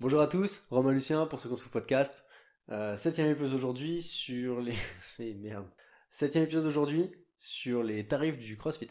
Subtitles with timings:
[0.00, 2.24] Bonjour à tous, Romain Lucien pour ce qu'on trouve podcast.
[2.68, 4.76] Euh, septième épisode aujourd'hui sur les.
[5.34, 5.66] Merde.
[6.08, 8.86] Septième épisode aujourd'hui sur les tarifs du CrossFit.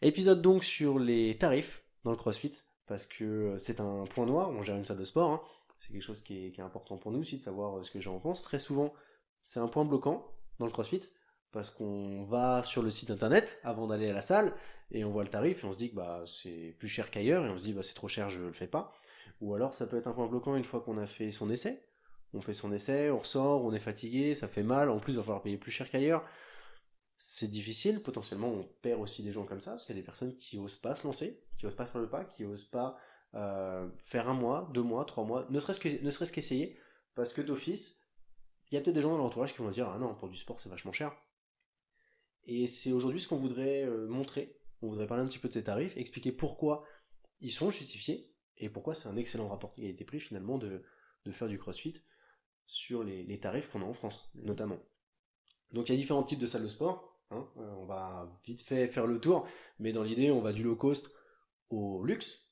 [0.00, 2.52] Épisode donc sur les tarifs dans le CrossFit,
[2.86, 5.42] parce que c'est un point noir, on gère une salle de sport, hein.
[5.78, 8.00] c'est quelque chose qui est, qui est, important pour nous aussi de savoir ce que
[8.00, 8.40] j'en pense.
[8.40, 8.94] Très souvent,
[9.44, 10.26] c'est un point bloquant
[10.58, 11.02] dans le CrossFit,
[11.52, 14.52] parce qu'on va sur le site internet avant d'aller à la salle,
[14.90, 17.46] et on voit le tarif, et on se dit que bah, c'est plus cher qu'ailleurs,
[17.46, 18.92] et on se dit bah, c'est trop cher, je le fais pas.
[19.40, 21.86] Ou alors ça peut être un point bloquant une fois qu'on a fait son essai.
[22.32, 25.16] On fait son essai, on ressort, on est fatigué, ça fait mal, en plus il
[25.18, 26.24] va falloir payer plus cher qu'ailleurs
[27.16, 30.04] c'est difficile, potentiellement on perd aussi des gens comme ça, parce qu'il y a des
[30.04, 32.98] personnes qui osent pas se lancer, qui osent pas faire le pas, qui osent pas
[33.34, 36.78] euh, faire un mois, deux mois, trois mois, ne serait-ce, ne serait-ce qu'essayer,
[37.14, 38.03] parce que d'office,
[38.70, 40.36] il y a peut-être des gens dans l'entourage qui vont dire ah non, pour du
[40.36, 41.14] sport c'est vachement cher.
[42.44, 45.54] Et c'est aujourd'hui ce qu'on voudrait euh, montrer, on voudrait parler un petit peu de
[45.54, 46.84] ces tarifs, expliquer pourquoi
[47.40, 50.82] ils sont justifiés, et pourquoi c'est un excellent rapport qualité-prix finalement de,
[51.24, 51.94] de faire du crossfit
[52.66, 54.78] sur les, les tarifs qu'on a en France, notamment.
[55.72, 57.20] Donc il y a différents types de salles de sport.
[57.30, 57.48] Hein.
[57.56, 59.46] Euh, on va vite fait faire le tour,
[59.78, 61.12] mais dans l'idée, on va du low cost
[61.70, 62.42] au luxe.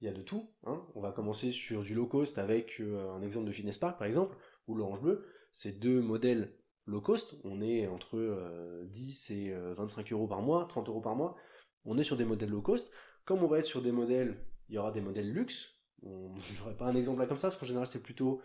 [0.00, 0.50] Il y a de tout.
[0.64, 0.84] Hein.
[0.96, 4.06] On va commencer sur du low cost avec euh, un exemple de Fitness Park par
[4.06, 5.24] exemple, ou l'Orange Bleu.
[5.52, 6.52] C'est deux modèles
[6.86, 7.36] low cost.
[7.44, 11.36] On est entre 10 euh, et 25 euros par mois, 30 euros par mois.
[11.84, 12.92] On est sur des modèles low cost.
[13.24, 14.36] Comme on va être sur des modèles,
[14.68, 15.78] il y aura des modèles luxe.
[16.02, 18.40] Je n'aurai pas un exemple là comme ça, parce qu'en général c'est plutôt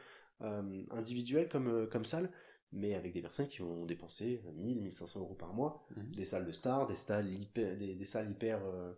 [0.92, 2.30] individuel comme, comme salle
[2.72, 6.16] mais avec des personnes qui vont dépenser 1000, 1500 euros par mois, mhm.
[6.16, 8.94] des salles de stars, des salles hyper, des, salles hyper, euh,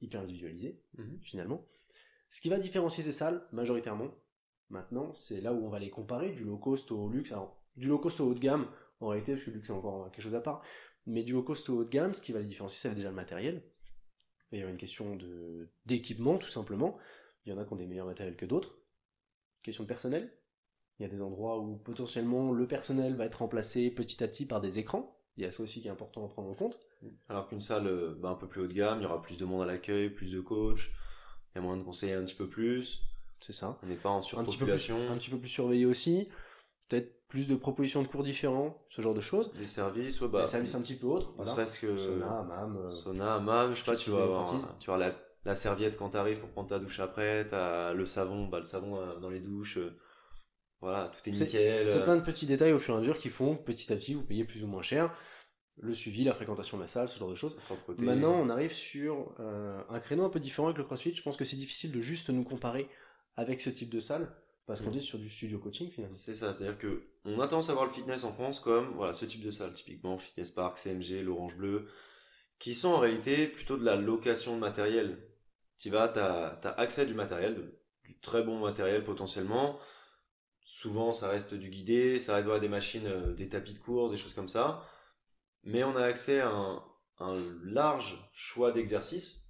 [0.00, 1.18] hyper individualisées, mhm.
[1.20, 1.66] finalement.
[2.28, 4.14] Ce qui va différencier ces salles, majoritairement,
[4.72, 7.32] maintenant, c'est là où on va les comparer, du low cost au luxe.
[7.32, 8.66] Alors, du low cost au haut de gamme,
[9.00, 10.62] en réalité, parce que le luxe c'est encore quelque chose à part,
[11.06, 13.10] mais du low cost au haut de gamme, ce qui va les différencier, c'est déjà
[13.10, 13.62] le matériel.
[14.50, 15.16] Il y a une question
[15.86, 16.98] d'équipement, tout simplement.
[17.44, 18.76] Il y en a qui ont des meilleurs matériels que d'autres.
[19.62, 20.30] Question de personnel,
[20.98, 24.44] il y a des endroits où potentiellement le personnel va être remplacé petit à petit
[24.44, 25.18] par des écrans.
[25.36, 26.78] Il y a ça aussi qui est important à prendre en compte.
[27.28, 29.38] Alors qu'une salle euh, bah, un peu plus haut de gamme, il y aura plus
[29.38, 30.90] de monde à l'accueil, plus de coachs,
[31.54, 33.02] il y a moyen de conseiller un petit peu plus.
[33.42, 33.78] C'est ça.
[33.82, 34.96] On n'est pas en surpopulation.
[35.10, 36.28] Un petit peu plus, surveillé aussi.
[36.88, 39.52] Peut-être plus de propositions de cours différents, ce genre de choses.
[39.54, 40.42] Des services, ouais, bah.
[40.42, 41.34] Des services un petit peu autres.
[41.38, 41.96] Ne serait-ce que.
[41.98, 42.76] Sona, MAM.
[42.76, 45.12] Euh, Sona, MAM, je sais pas, tu vas avoir, tu vas la,
[45.44, 48.96] la serviette quand t'arrives pour prendre ta douche après, t'as le savon, bah, le savon
[48.96, 49.78] euh, dans les douches
[50.82, 51.88] voilà, tout est nickel.
[51.88, 54.14] C'est plein de petits détails au fur et à mesure qui font petit à petit
[54.14, 55.14] vous payez plus ou moins cher.
[55.76, 57.58] Le suivi, la fréquentation de la salle, ce genre de choses.
[57.98, 61.14] Maintenant, on arrive sur euh, un créneau un peu différent avec le CrossFit.
[61.14, 62.88] Je pense que c'est difficile de juste nous comparer
[63.36, 64.34] avec ce type de salle
[64.66, 64.98] parce qu'on mm.
[64.98, 66.14] est sur du studio coaching finalement.
[66.14, 69.14] C'est ça, c'est-à-dire que on a tendance à voir le fitness en France comme voilà
[69.14, 71.88] ce type de salle, typiquement Fitness Park, CMG, l'Orange Bleu,
[72.58, 75.18] qui sont en réalité plutôt de la location de matériel.
[75.78, 77.72] Tu vas, tu as, accès à du matériel,
[78.04, 79.78] du très bon matériel potentiellement,
[80.62, 84.16] souvent ça reste du guidé, ça reste des machines, euh, des tapis de course, des
[84.16, 84.86] choses comme ça.
[85.64, 86.84] Mais on a accès à un,
[87.62, 89.41] large choix d'exercices.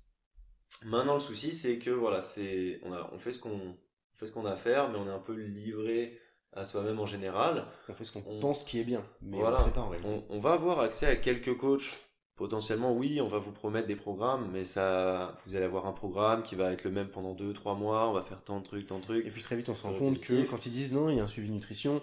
[0.85, 3.77] Maintenant le souci c'est que voilà, c'est on, a, on fait ce qu'on
[4.15, 6.19] fait ce qu'on a à faire, mais on est un peu livré
[6.53, 7.67] à soi-même en général.
[7.89, 10.25] On fait ce qu'on pense qui est bien, mais voilà, on, sait pas en on,
[10.29, 11.93] on, va avoir accès à quelques coachs.
[12.37, 16.43] Potentiellement oui, on va vous promettre des programmes, mais ça, vous allez avoir un programme
[16.43, 18.99] qui va être le même pendant 2-3 mois, on va faire tant de trucs, tant
[18.99, 19.27] de trucs.
[19.27, 21.21] Et puis très vite on se rend compte que quand ils disent non, il y
[21.21, 22.01] a un suivi nutrition,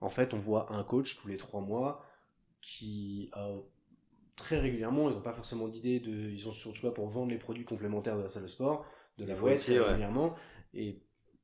[0.00, 2.06] en fait on voit un coach tous les 3 mois
[2.62, 3.30] qui
[4.42, 7.38] très régulièrement, ils n'ont pas forcément d'idée de, ils ont surtout pas pour vendre les
[7.38, 8.84] produits complémentaires de la salle de sport,
[9.18, 10.34] de la voix régulièrement,
[10.74, 11.02] et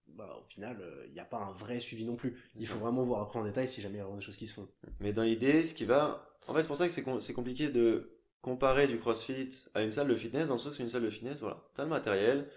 [0.08, 2.36] bah, au final, il n'y a pas un vrai suivi non plus.
[2.54, 4.48] Il faut vraiment voir après en détail si jamais il y a des choses qui
[4.48, 4.68] se font.
[5.00, 8.18] Mais dans l'idée, ce qui va, en fait, c'est pour ça que c'est compliqué de
[8.40, 11.10] comparer du crossfit à une salle de fitness, dans le sens où une salle de
[11.10, 12.48] fitness, voilà, t'as le matériel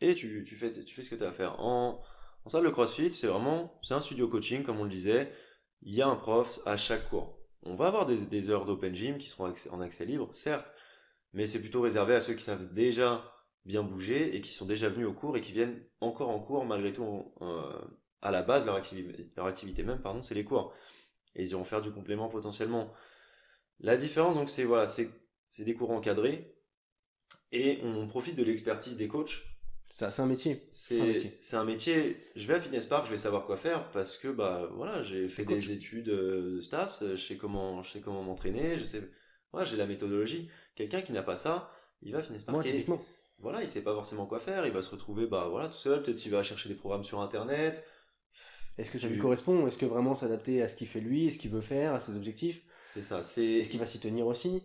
[0.00, 1.60] et tu, tu, fais, tu fais ce que tu as à faire.
[1.60, 2.02] En,
[2.44, 5.30] en salle de crossfit, c'est vraiment, c'est un studio coaching, comme on le disait,
[5.82, 7.37] il y a un prof à chaque cours.
[7.62, 10.72] On va avoir des, heures d'open gym qui seront en accès libre, certes,
[11.32, 13.32] mais c'est plutôt réservé à ceux qui savent déjà
[13.64, 16.64] bien bouger et qui sont déjà venus au cours et qui viennent encore en cours
[16.64, 17.70] malgré tout euh,
[18.22, 20.72] à la base leur activité leur activité même pardon c'est les cours
[21.34, 22.94] et ils iront faire du complément potentiellement
[23.80, 25.10] la différence, donc, c'est voilà, c'est
[25.60, 26.54] des cours encadrés
[27.52, 29.44] et on profite de l'expertise des coachs.
[29.90, 30.66] C'est un métier.
[30.70, 32.16] C'est un, métier.
[32.36, 35.28] Je vais à Fitness Park, je vais savoir quoi faire parce que bah voilà, j'ai
[35.28, 39.10] fait des études euh, de STAPS, je sais comment, je sais comment m'entraîner, je sais,
[39.52, 40.50] voilà, j'ai la méthodologie.
[40.74, 41.70] Quelqu'un qui n'a pas ça,
[42.02, 42.56] il va à Fitness Park.
[42.56, 43.02] Moi, typiquement.
[43.40, 46.02] Voilà, il sait pas forcément quoi faire, il va se retrouver bah voilà tout seul.
[46.02, 47.84] Peut-être qu'il va chercher des programmes sur internet
[48.76, 49.66] Est-ce que ça Tu- lui correspond?
[49.68, 52.00] Est-ce que vraiment s'adapter à ce qu'il fait lui, à ce qu'il veut faire, à
[52.00, 52.62] ses objectifs?
[52.84, 53.22] C'est ça.
[53.22, 54.62] C'est Est-ce qu'il va s'y tenir aussi?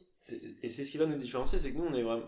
[0.62, 2.26] Et c'est ce qui va nous différencier, c'est que nous, on est vraiment.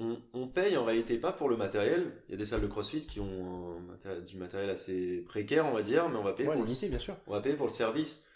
[0.00, 2.12] On, on paye en réalité pas pour le matériel.
[2.28, 5.72] Il y a des salles de crossfit qui ont un du matériel assez précaire, on
[5.72, 7.16] va dire, mais on va payer, Ouais, pour, le, limité, bien sûr.
[7.28, 8.26] on va payer pour le service.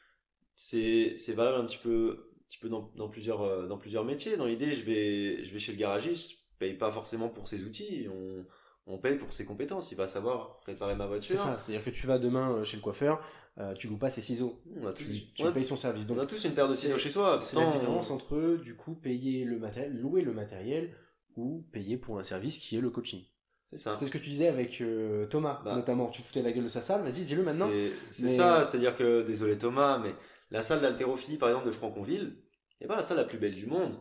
[0.55, 4.05] C'est c'est valable un petit peu, un petit peu dans, dans plusieurs, euh, dans plusieurs
[4.05, 4.37] métiers.
[4.37, 7.65] Dans l'idée, je vais, je vais chez le garagiste, je paye pas forcément pour ses
[7.65, 8.45] outils, on,
[8.87, 9.91] on paye pour ses compétences.
[9.93, 11.39] Il va savoir réparer ma C'est voiture.
[11.39, 13.21] ça, c'est-à-dire que tu vas demain euh, chez le coiffeur,
[13.59, 15.77] euh, tu loues pas ses ciseaux, On a tu, tous, tu on a- payes son
[15.77, 16.05] service.
[16.09, 17.41] on Donc a tous une paire de ciseaux c'est- chez soi.
[17.41, 20.95] c'est la différence entre, du coup, payer le matériel, louer le matériel,
[21.38, 23.23] ou payer pour un service qui est le coaching.
[23.67, 23.96] C'est ça.
[23.99, 25.75] C'est ce que tu disais avec euh, Thomas, Bah.
[25.76, 26.08] notamment.
[26.08, 27.69] Tu foutais la gueule de sa salle, vas-y, dis-le maintenant.
[28.11, 30.14] C'est- Mais, ça, euh, c'est-à-dire que, désolé Thomas, mais
[30.50, 32.37] la salle d'haltérophilie, par exemple, de Franconville,
[32.81, 33.94] n'est pas la salle la plus belle du monde.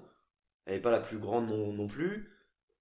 [0.65, 2.31] Elle n'est pas la plus grande non, non plus.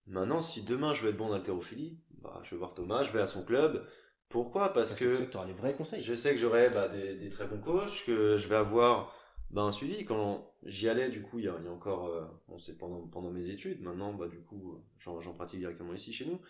[0.06, 3.12] Maintenant, si demain je veux être bon en haltérophilie, bah, je vais voir Thomas, je
[3.12, 3.84] vais à son club.
[4.28, 4.72] Pourquoi?
[4.72, 6.02] Parce que tu auras les vrais conseils.
[6.02, 9.12] je sais que j'aurai bah, des, des très bons coachs, que je vais avoir
[9.50, 10.04] bah, un suivi.
[10.04, 12.76] Quand j'y allais, du coup, il y a, il y a encore, euh, bon, c'était
[12.76, 13.80] pendant, pendant mes études.
[13.82, 16.40] Maintenant, bah, du coup, j'en pratique directement ici chez nous.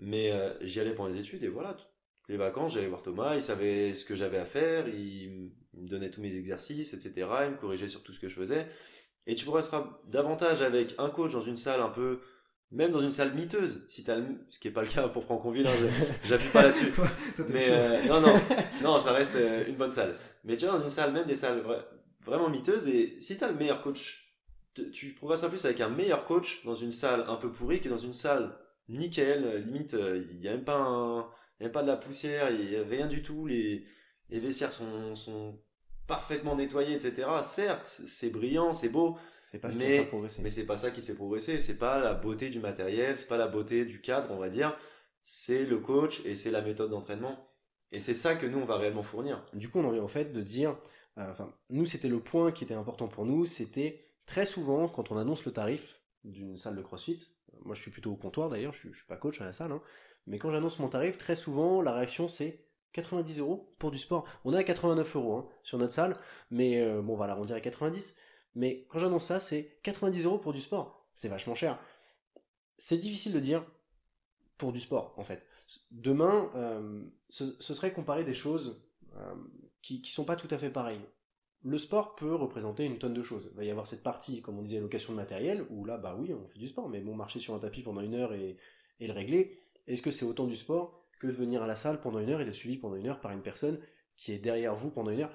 [0.00, 1.90] Mais euh, j'y allais pendant les études et voilà, toutes
[2.28, 6.10] les vacances, j'allais voir Thomas, il savait ce que j'avais à faire, il, me donnait
[6.10, 7.28] tous mes exercices, etc.
[7.44, 8.66] Il me corrigeait sur tout ce que je faisais.
[9.26, 12.20] Et tu progresseras davantage avec un coach dans une salle un peu,
[12.70, 15.24] même dans une salle miteuse, si t'as le, ce qui est pas le cas pour
[15.24, 15.90] Franconville, hein,
[16.24, 16.92] j'appuie pas là-dessus.
[17.50, 18.40] Mais euh, non, non,
[18.82, 20.16] non, ça reste euh, une bonne salle.
[20.44, 21.62] Mais tu vois, dans une salle, même des salles
[22.24, 24.32] vraiment miteuses, et si tu as le meilleur coach,
[24.92, 27.98] tu- progresseras plus avec un meilleur coach dans une salle un peu pourrie que dans
[27.98, 28.56] une salle
[28.88, 31.20] nickel, euh, limite, euh, il n'y a même pas, un,
[31.58, 33.84] il y a même pas de la poussière, il n'y a rien du tout, les,
[34.30, 35.58] les vestiaires sont, sont
[36.06, 37.28] parfaitement nettoyés, etc.
[37.44, 40.08] Certes, c'est brillant, c'est beau, C'est pas ce mais-
[40.42, 43.28] mais c'est pas ça qui te fait progresser, c'est pas la beauté du matériel, c'est
[43.28, 44.76] pas la beauté du cadre, on va dire,
[45.22, 47.46] c'est le coach et c'est la méthode d'entraînement.
[47.92, 49.44] Et c'est ça que nous, on va réellement fournir.
[49.52, 50.76] Du coup, on en vient au fait de dire,
[51.30, 55.16] enfin, nous, c'était le point qui était important pour nous, c'était très souvent, quand on
[55.16, 57.18] annonce le tarif d'une salle de CrossFit,
[57.64, 59.72] moi je suis plutôt au comptoir d'ailleurs, je, je suis pas coach à la salle,
[59.72, 59.82] hein,
[60.26, 64.26] mais quand j'annonce mon tarif, très souvent, la réaction c'est 90 euros pour du sport.
[64.44, 66.16] On est à 89 euros hein, sur notre salle,
[66.50, 68.16] mais euh, bon, on dirait 90.
[68.54, 71.06] Mais quand j'annonce ça, c'est 90 euros pour du sport.
[71.14, 71.78] C'est vachement cher.
[72.78, 73.64] C'est difficile de dire
[74.58, 75.46] pour du sport, en fait.
[75.90, 78.82] Demain, euh, ce, serait comparer des choses
[79.16, 79.34] euh,
[79.82, 81.04] qui, qui sont pas tout à fait pareilles.
[81.62, 83.50] Le sport peut représenter une tonne de choses.
[83.52, 86.16] Il va y avoir cette partie, comme on disait, location de matériel, où là, bah
[86.18, 88.56] oui, on fait du sport, mais bon, marcher sur un tapis pendant une heure et,
[88.98, 92.18] le régler, est-ce que c'est autant du sport que de venir à la salle pendant
[92.18, 93.78] une heure et d'être suivi pendant une heure par une personne
[94.16, 95.34] qui est derrière vous pendant une heure?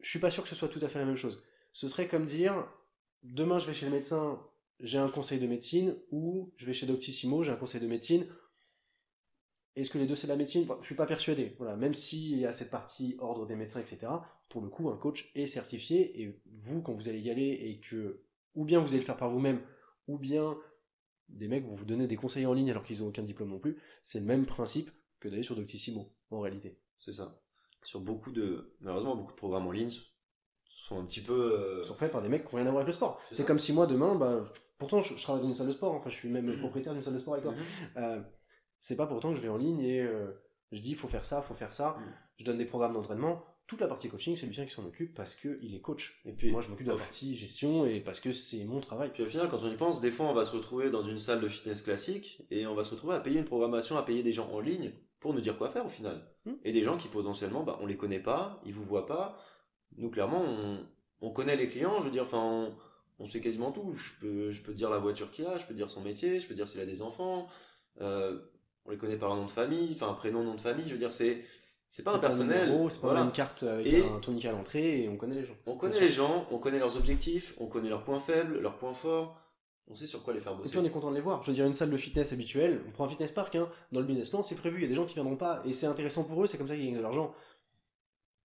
[0.00, 1.44] Je suis pas sûr que ce soit tout à fait la même chose.
[1.72, 2.68] Ce serait comme dire,
[3.22, 4.40] demain je vais chez le médecin,
[4.80, 8.26] j'ai un conseil de médecine, ou je vais chez Doctissimo, j'ai un conseil de médecine.
[9.80, 10.66] Est-ce que les deux c'est de la médecine?
[10.80, 11.54] Je suis pas persuadé.
[11.58, 14.12] Voilà, même s'il y a cette partie ordre des médecins, etc.
[14.48, 17.80] Pour le coup, un coach est certifié et vous, quand vous allez y aller et
[17.80, 18.22] que
[18.54, 19.60] ou bien vous allez le faire par vous-même,
[20.08, 20.56] ou bien
[21.28, 23.58] des mecs vont vous donner des conseils en ligne alors qu'ils ont aucun diplôme non
[23.60, 24.90] plus, c'est le même principe
[25.20, 26.80] que d'aller sur Doctissimo en réalité.
[26.98, 27.40] C'est ça.
[27.84, 29.90] Sur beaucoup de, malheureusement, beaucoup de programmes en ligne
[30.64, 31.32] sont un petit peu.
[31.54, 33.20] euh, Ils sont faits par des mecs qui n'ont rien à voir avec le sport.
[33.30, 34.42] C'est comme si moi demain, bah,
[34.78, 37.02] pourtant je, je travaille dans une salle de sport, enfin je suis même propriétaire d'une
[37.02, 37.52] salle de sport avec toi.
[37.54, 37.62] mhm.
[37.98, 38.20] Euh,
[38.80, 40.30] c'est pas pour autant que je vais en ligne et euh,
[40.72, 41.90] je dis faut faire ça, faut faire ça.
[41.90, 42.14] Mm.
[42.38, 43.44] Je donne des programmes d'entraînement.
[43.66, 46.16] Toute la partie coaching, c'est Lucien qui s'en occupe parce qu'il est coach.
[46.24, 49.10] Et puis, Moi, je m'occupe de la partie gestion et parce que c'est mon travail.
[49.12, 51.18] Puis au final, quand on y pense, des fois, on va se retrouver dans une
[51.18, 54.22] salle de fitness classique et on va se retrouver à payer une programmation, à payer
[54.22, 56.26] des gens en ligne pour nous dire quoi faire au final.
[56.46, 56.54] Hmm.
[56.64, 59.36] Et des gens qui potentiellement, bah, on les connaît pas, ils vous voient pas.
[59.98, 60.78] Nous, clairement, on,
[61.20, 62.74] on connaît les clients, je veux dire, enfin, on,
[63.18, 63.92] on sait quasiment tout.
[63.94, 66.46] Je peux, je peux dire la voiture qu'il a, je peux dire son métier, je
[66.46, 67.48] peux dire s'il a des enfants.
[68.00, 68.38] Euh,
[68.88, 70.98] on les connaît par un nom de famille, enfin, prénom, nom de famille, je veux
[70.98, 71.44] dire, c'est,
[71.88, 72.68] c'est pas C'est un personnel.
[72.70, 73.20] numéro, C'est pas Voilà.
[73.22, 75.54] une carte avec Et- un tourniquet à l'entrée et on connaît les gens.
[75.66, 78.94] On connaît les gens, on connaît leurs objectifs, on connaît leurs points faibles, leurs points
[78.94, 79.38] forts.
[79.90, 80.70] On sait sur quoi les faire Et bosser.
[80.70, 81.42] puis on est content de les voir.
[81.44, 84.00] Je veux dire, une salle de fitness habituelle, on prend un fitness park, hein, dans
[84.00, 85.86] le business plan, c'est prévu, il y a des gens qui viendront pas, et c'est
[85.86, 87.34] intéressant pour eux, c'est comme ça qu'ils gagnent de l'argent.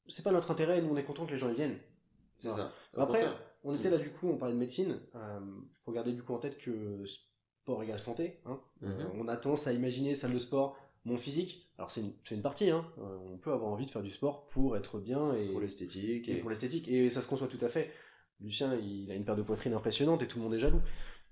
[0.07, 1.77] C'est pas notre intérêt, nous on est content que les gens y viennent.
[2.37, 2.63] C'est Voilà.
[2.93, 3.01] ça.
[3.01, 3.39] Après, contraire.
[3.63, 5.39] on était là du coup, on parlait de médecine, euh,
[5.79, 7.03] faut garder du coup en tête que
[7.63, 8.39] sport égale santé.
[8.45, 8.59] Hein.
[8.81, 8.91] Mhm.
[8.91, 11.71] Euh, on a tendance à imaginer salle de sport, mon physique.
[11.77, 12.01] Alors c'est
[12.31, 12.85] une, partie, hein.
[12.99, 16.27] Euh, on peut avoir envie de faire du sport pour être bien et pour l'esthétique
[16.27, 17.91] et et pour l'esthétique, et ça se conçoit tout à fait.
[18.41, 20.81] Lucien, il a une paire de poitrine impressionnante et tout le monde est jaloux.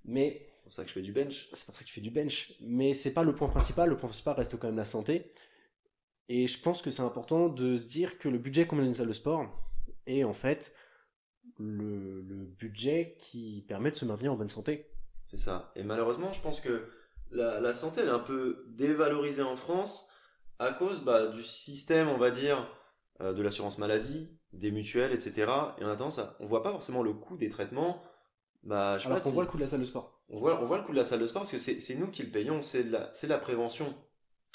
[0.06, 1.50] Mais c'est pour ça que je fais du bench.
[1.52, 2.54] c'est pour ça que tu fais du bench.
[2.62, 3.90] Mais c'est pas le point principal.
[3.90, 5.30] Le point principal reste quand même la santé.
[6.30, 8.88] Et je pense que c'est important de se dire que le budget qu'on met dans
[8.88, 9.46] une salle de sport
[10.06, 10.74] est en fait
[11.60, 14.91] le, le budget qui permet de se maintenir en bonne santé.
[15.24, 15.72] C'est ça.
[15.76, 16.90] Et malheureusement, je pense que
[17.32, 20.10] la, la santé, elle est un peu dévalorisée en France
[20.60, 22.68] à cause bah, du système, on va dire,
[23.22, 25.34] euh, de l'assurance maladie, des mutuelles, etc.
[25.80, 28.02] Et on a tendance à, on voit pas forcément le coût des traitements.
[28.64, 30.22] Bah, je Alors pas qu'on si- voit le coût de la salle de sport.
[30.30, 31.96] on voit, on voit le coût de la salle de sport parce que c'est c'est
[31.96, 33.96] nous qui le payons, c'est de la, la prévention.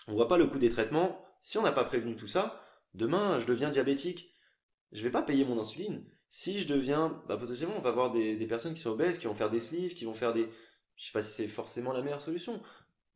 [0.09, 1.21] On voit pas le coût des traitements.
[1.41, 2.61] Si on n'a pas prévenu tout ça,
[2.95, 4.31] demain je deviens diabétique,
[4.93, 6.05] je vais pas payer mon insuline.
[6.29, 9.27] Si je deviens, bah potentiellement on va avoir des, des personnes qui sont obèses, qui
[9.27, 10.49] vont faire des sleeves, qui vont faire des,
[10.97, 12.61] je sais pas si c'est forcément la meilleure solution,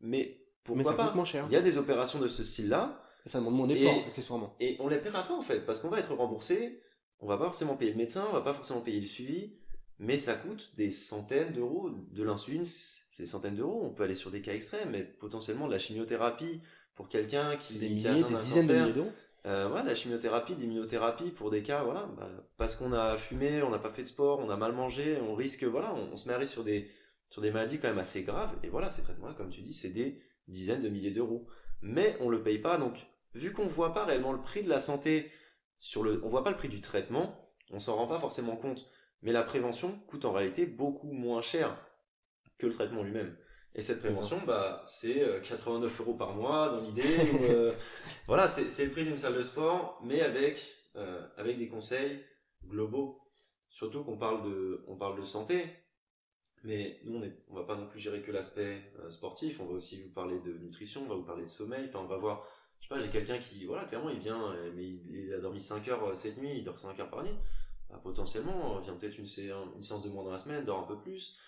[0.00, 1.14] mais Mais pourquoi ça pas?
[1.14, 1.46] moins cher.
[1.50, 4.56] Il y a des opérations de ce style-là Ça demande moins d'efforts, Et- accessoirement.
[4.60, 6.80] et on les paiera pas en fait, parce qu'on va être remboursé,
[7.18, 9.56] on va pas forcément payer le médecin, on va pas forcément payer le suivi,
[9.98, 11.90] mais ça coûte des centaines d'euros.
[12.12, 13.80] De l'insuline, c'est des centaines d'euros.
[13.84, 16.62] On peut aller sur des cas extrêmes, mais potentiellement de la chimiothérapie
[16.94, 19.12] pour quelqu'un qui, qui a des dizaines de milliers d'euros.
[19.46, 22.28] Euh, la chimiothérapie, l'immunothérapie pour des cas, voilà, bah,
[22.58, 25.34] parce qu'on a fumé, on n'a pas fait de sport, on a mal mangé, on
[25.34, 28.54] risque, voilà, on, se met à risque sur des, maladies quand même assez graves.
[28.62, 31.46] Et voilà, ces traitements-là, comme tu dis, c'est des dizaines de milliers d'euros.
[31.80, 32.94] Mais on le paye pas, donc
[33.34, 35.30] vu qu'on voit pas réellement le prix de la santé
[35.78, 38.90] sur le, on voit pas le prix du traitement, on s'en rend pas forcément compte.
[39.22, 41.76] Mais la prévention coûte en réalité beaucoup moins cher
[42.58, 43.36] que le traitement lui-même.
[43.74, 47.04] Et cette prévention, bah, c'est euh, 89 euros par mois dans l'idée.
[47.50, 47.72] euh,
[48.26, 52.24] voilà, c'est le prix d'une salle de sport, mais avec, euh, avec des conseils
[52.66, 53.20] globaux.
[53.68, 55.64] Surtout qu'on parle de, on parle de santé,
[56.64, 59.60] mais nous, on est, on va pas non plus gérer que l'aspect euh, sportif.
[59.60, 61.86] On va aussi vous parler de nutrition, on va vous parler de sommeil.
[61.88, 62.44] Enfin, on va voir,
[62.80, 65.40] je sais pas, j'ai quelqu'un qui, voilà, clairement, il vient, euh, mais il, il a
[65.40, 67.36] dormi 5 heures euh, cette nuit, il dort 5 heures par nuit.
[67.88, 70.80] Bah, potentiellement, euh, vient peut-être une, sé- une séance de moins dans la semaine, dort
[70.80, 71.38] un peu plus.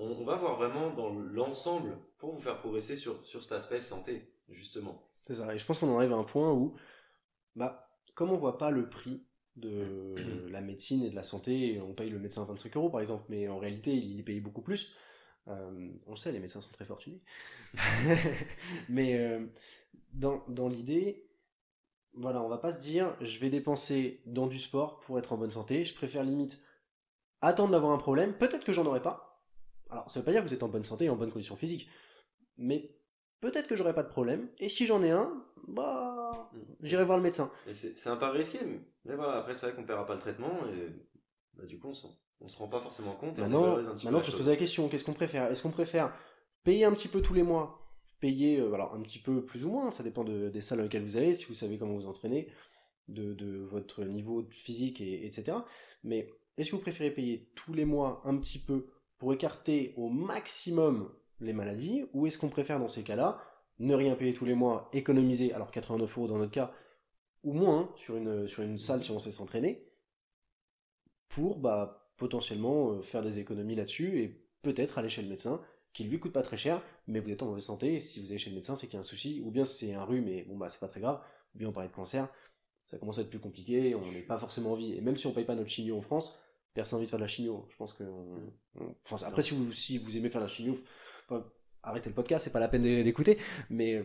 [0.00, 3.80] On, on va voir vraiment dans l'ensemble pour vous faire progresser sur, sur cet aspect
[3.80, 5.06] santé, justement.
[5.26, 5.54] C'est ça.
[5.54, 6.74] Et je pense qu'on en arrive à un point où,
[7.54, 9.22] bah, comme on voit pas le prix
[9.56, 10.14] de
[10.50, 13.48] la médecine et de la santé, on paye le médecin 25 euros par exemple, mais
[13.48, 14.94] en réalité il est payé beaucoup plus.
[15.48, 17.22] Euh, on le sait, les médecins sont très fortunés.
[18.88, 19.46] mais euh,
[20.12, 21.26] dans, dans l'idée,
[22.14, 25.38] voilà, on va pas se dire je vais dépenser dans du sport pour être en
[25.38, 25.84] bonne santé.
[25.84, 26.60] Je préfère limite
[27.40, 28.34] attendre d'avoir un problème.
[28.34, 29.29] Peut-être que j'en aurai pas.
[29.90, 31.56] Alors ça veut pas dire que vous êtes en bonne santé et en bonne condition
[31.56, 31.88] physique,
[32.56, 32.94] mais
[33.40, 34.48] peut-être que j'aurai pas de problème.
[34.58, 36.30] Et si j'en ai un, bah
[36.80, 37.50] j'irai voir le médecin.
[37.72, 38.58] C'est un pas risqué,
[39.04, 40.92] mais voilà, après c'est vrai qu'on paiera pas le traitement et
[41.54, 43.94] bah, du coup on, on se rend pas forcément compte et on Maintenant, dévalorise un
[43.94, 45.44] petit maintenant la faut se poser la question qu'est-ce qu'on préfère?
[45.50, 46.14] Est-ce qu'on préfère
[46.64, 47.76] payer un petit peu tous les mois?
[48.20, 50.84] Payer, euh, alors un petit peu plus ou moins, ça dépend de- des salles dans
[50.84, 52.52] lesquelles vous allez, si vous savez comment vous entraînez,
[53.08, 55.56] de, de votre niveau physique, et, etc.
[56.04, 56.28] Mais
[56.58, 58.88] est-ce que vous préférez payer tous les mois un petit peu
[59.20, 63.40] pour écarter au maximum les maladies Ou est-ce qu'on préfère dans ces cas-là
[63.78, 66.72] ne rien payer tous les mois, économiser, alors 89 euros dans notre cas,
[67.44, 69.86] ou moins sur une, sur une salle si on sait s'entraîner,
[71.28, 75.62] pour bah, potentiellement euh, faire des économies là-dessus et peut-être aller chez le médecin,
[75.92, 78.38] qui lui coûte pas très cher, mais vous êtes en mauvaise santé, si vous allez
[78.38, 80.42] chez le médecin, c'est qu'il y a un souci, ou bien c'est un rhume, et
[80.42, 81.20] bon bah c'est pas très grave,
[81.54, 82.28] ou bien on parlait de cancer,
[82.84, 85.32] ça commence à être plus compliqué, on n'est pas forcément envie, et même si on
[85.32, 86.38] paye pas notre chimio en France,
[86.74, 88.04] personne n'a envie de faire de la chimio, je pense que...
[88.04, 90.76] on- on- enfin, après si vous, si vous aimez faire de la chimio,
[91.28, 91.44] enfin,
[91.82, 94.04] arrêtez le podcast, c'est pas la peine d'é- d'écouter, mais euh,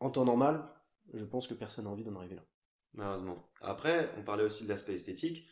[0.00, 0.68] en temps normal,
[1.14, 2.44] je pense que personne n'a envie d'en arriver là.
[2.94, 3.46] Malheureusement.
[3.60, 5.46] Après, on parlait aussi de l'aspect esthétique.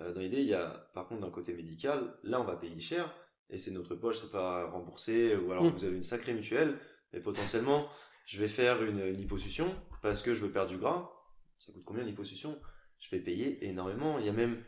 [0.00, 2.80] Euh, dans l'idée, il y a, par contre, d'un côté médical, là, on va payer
[2.80, 3.14] cher,
[3.48, 5.70] et c'est notre poche, c'est pas remboursé, ou alors Mm.
[5.70, 6.78] vous avez une sacrée mutuelle,
[7.12, 7.88] mais potentiellement,
[8.26, 9.66] je vais faire une, une liposuction
[10.02, 11.10] parce que je veux perdre du gras.
[11.58, 12.60] Ça coûte combien liposuction?
[12.98, 14.18] Je vais payer énormément.
[14.18, 14.62] Il y a même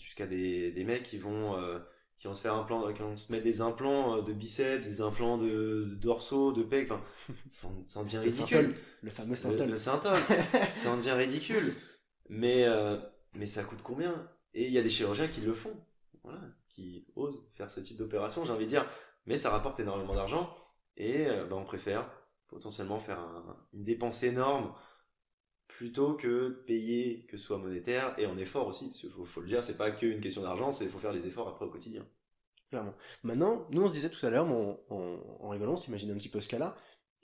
[0.00, 1.78] jusqu'à des, des mecs qui vont, euh,
[2.18, 4.86] qui vont se faire un plan, qui vont se mettre des implants euh, de biceps,
[4.86, 7.02] des implants de, de dorsaux, de pecs, enfin,
[7.48, 8.74] ça, en- ça en devient Le ridicule.
[9.02, 9.68] le fameux Le, synthol.
[9.68, 10.20] le synthol,
[10.70, 11.76] ça en devient ridicule.
[12.28, 12.96] Mais, euh,
[13.34, 14.28] mais ça coûte combien?
[14.54, 15.74] Et il y a des chirurgiens qui le font,
[16.24, 18.86] voilà, qui osent faire ce type d'opération, j'ai envie de dire.
[19.26, 20.54] Mais ça rapporte énormément d'argent
[20.96, 22.10] et euh, bah, on préfère
[22.48, 24.72] potentiellement faire un- une dépense énorme
[25.80, 29.40] plutôt que de payer que ce soit monétaire et en effort aussi, parce qu'il faut,
[29.40, 32.06] le dire, c'est pas qu'une question d'argent, c'est faut faire les efforts après au quotidien.
[32.68, 32.92] Clairement.
[33.22, 36.28] Maintenant, nous on se disait tout à l'heure, en- en rigolant, on s'imagine un petit
[36.28, 36.76] peu ce cas-là,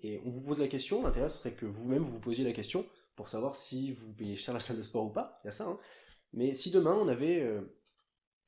[0.02, 2.86] et on vous pose la question, l'intérêt serait que vous-même vous vous posiez la question
[3.14, 5.52] pour savoir si vous payez cher la salle de sport ou pas, il y a
[5.52, 5.78] ça, hein.
[6.32, 7.60] Mais si demain on avait, euh,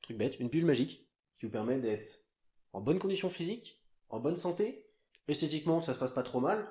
[0.01, 1.07] truc bête, une pilule magique
[1.39, 2.25] qui vous permet d'être
[2.73, 4.87] en bonne condition physique, en bonne santé,
[5.27, 6.67] esthétiquement que ça se passe pas trop mal,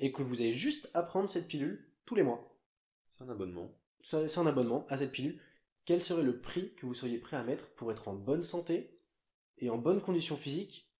[0.00, 2.58] et que vous avez juste à prendre cette pilule tous les mois,
[3.08, 3.70] C'est un abonnement.
[4.00, 5.40] c'est un abonnement à cette pilule,
[5.84, 8.98] quel serait le prix que vous seriez prêt à mettre pour être en bonne santé
[9.58, 10.90] et en bonne condition physique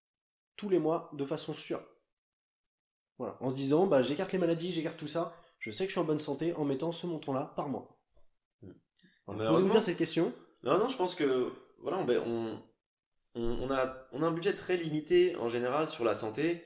[0.57, 1.83] tous les mois de façon sûre?
[3.19, 5.93] Voilà, en se disant, bah, j'écarte les maladies, j'écarte tout ça, je sais que je
[5.93, 7.99] suis en bonne santé en mettant ce montant-là par mois.
[8.63, 8.73] Hmm.
[9.29, 10.35] Malheureusement- Posez-vous bien cette question.
[10.63, 12.63] Non, non, je pense que voilà, on,
[13.35, 16.65] on, a, on a un budget très limité en général sur la santé.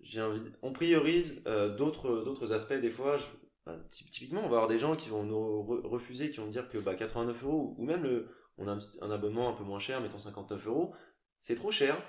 [0.00, 3.18] J'ai envie, on priorise euh, d'autres, d'autres aspects des fois.
[3.18, 3.26] Je-
[3.68, 6.78] bah, typiquement, on va avoir des gens qui vont nous refuser, qui vont dire que
[6.78, 10.18] bah, 89 euros, ou même le, on a un, abonnement un peu moins cher, mettons
[10.18, 10.94] 59 euros,
[11.38, 12.02] c'est trop cher,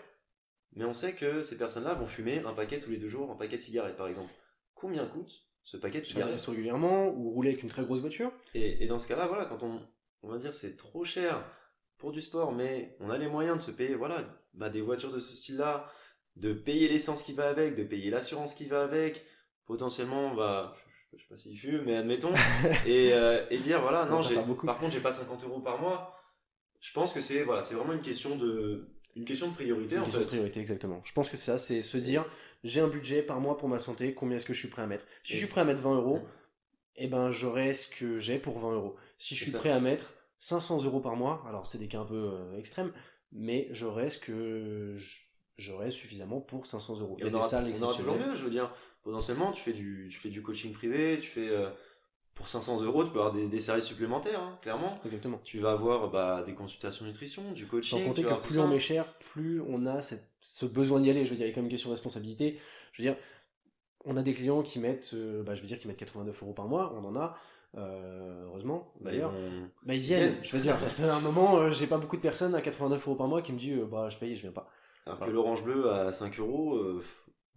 [0.72, 3.36] mais on sait que ces personnes-là vont fumer un paquet tous les deux jours, un
[3.36, 4.32] paquet de cigarettes par exemple.
[4.74, 6.40] Combien coûte ce paquet de cigarettes?
[6.40, 8.32] régulièrement, ou rouler avec une très grosse voiture?
[8.54, 9.86] Et, dans ce cas-là, voilà, quand on,
[10.22, 11.44] on va dire c'est trop cher
[11.98, 14.24] pour du sport, mais on a les moyens de se payer, voilà,
[14.54, 15.92] bah, des voitures de ce style-là,
[16.38, 19.26] de payer l'essence qui va avec, de payer l'assurance qui va avec,
[19.66, 22.34] potentiellement, bah, je sais pas s'il fume, mais admettons,
[22.86, 26.14] et, euh, et dire voilà, non, j'ai, par contre, j'ai pas 50 euros par mois.
[26.80, 30.02] Je pense que c'est voilà, c'est vraiment une question de une question de priorité une
[30.02, 30.26] en question fait.
[30.26, 31.02] De priorité exactement.
[31.04, 32.26] Je pense que c'est ça, c'est se dire
[32.64, 34.88] j'ai un budget par mois pour ma santé, combien est-ce que je suis prêt à
[34.88, 35.06] mettre?
[35.24, 36.22] Si je suis prêt à mettre 20 euros,
[36.96, 38.96] eh ben j'aurai ce que j'ai pour 20 euros.
[39.18, 42.06] Si je suis prêt à mettre 500 euros par mois, alors c'est des cas un
[42.06, 42.94] peu euh, extrêmes,
[43.32, 44.96] mais j'aurai ce que
[45.60, 47.18] j'aurai suffisamment pour 500 euros.
[47.20, 48.72] Et on, aura, on aura toujours mieux, je veux dire
[49.04, 51.70] potentiellement, tu fais du, tu fais du coaching privé, tu fais euh,
[52.36, 55.00] pour 500 euros, tu peux avoir des, services supplémentaires, hein, clairement.
[55.04, 55.40] Exactement.
[55.44, 58.00] Tu vas avoir bah, des consultations nutrition, du coaching.
[58.00, 60.02] Sans compter que plus on met cher, plus on a
[60.42, 61.26] ce besoin d'y aller.
[61.26, 62.60] Je veux dire, il y a quand même une question de responsabilité.
[62.94, 63.18] Je veux dire,
[64.06, 66.54] on a des clients qui mettent, euh, bah, je veux dire, qui mettent 89 euros
[66.54, 67.38] par mois, on en a.
[67.78, 69.32] Euh, heureusement bah, d'ailleurs
[69.84, 70.38] bah, ils, viennent.
[70.42, 73.28] je veux dire à un moment j'ai pas beaucoup de personnes à 89 euros par
[73.28, 74.72] mois qui me disent bah je paye je viens pas
[75.06, 77.02] alors que l'orange bleu à 5 euros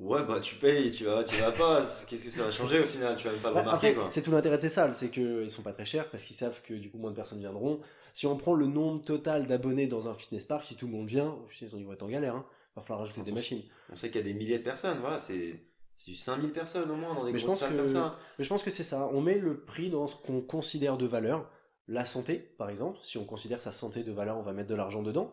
[0.03, 1.81] Ouais, bah tu payes, tu vas, tu vas pas.
[2.09, 3.15] Qu'est-ce que ça va changer au final?
[3.15, 3.97] Tu vas même pas le bah, remarquer.
[4.11, 6.61] C'est tout l'intérêt de ces salles, c'est qu'ils sont pas très chers parce qu'ils savent
[6.63, 7.81] que du coup moins de personnes viendront.
[8.13, 11.07] Si on prend le nombre total d'abonnés dans un fitness park, si tout le monde
[11.07, 12.35] vient, ils vont être en galère.
[12.35, 12.47] Hein.
[12.75, 13.63] Va falloir rajouter des machines.
[13.91, 15.63] On sait qu'il y a des milliers de personnes, voilà, c'est.
[15.95, 18.13] C'est 5000 personnes au moins dans des grosses salles comme ça.
[18.39, 19.09] Mais je pense que c'est ça.
[19.13, 21.49] On met le prix dans ce qu'on considère de valeur.
[21.87, 22.99] La santé, par exemple.
[23.03, 25.33] Si on considère sa santé de valeur, on va mettre de l'argent dedans.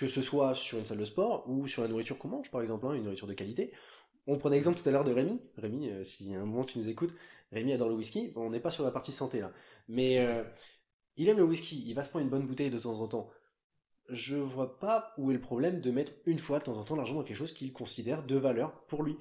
[0.00, 2.62] Que ce soit sur une salle de sport ou sur la nourriture qu'on mange, par
[2.62, 3.72] exemple, hein, une nourriture de qualité
[4.26, 5.40] on prenait exemple tout à l'heure de Rémi.
[5.56, 7.14] Rémi, euh, s'il y a un moment tu nous écoutes,
[7.52, 8.32] Rémi adore le whisky.
[8.36, 9.52] on n'est pas sur la partie santé là.
[9.88, 10.44] Mais euh,
[11.16, 13.30] il aime le whisky, il va se prendre une bonne bouteille de temps en temps.
[14.08, 16.96] Je vois pas où est le problème de mettre une fois de temps en temps
[16.96, 19.16] l'argent dans quelque chose qu'il considère de valeur pour lui.